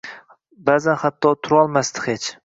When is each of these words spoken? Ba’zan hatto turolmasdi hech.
Ba’zan 0.69 0.97
hatto 1.01 1.33
turolmasdi 1.47 2.05
hech. 2.07 2.31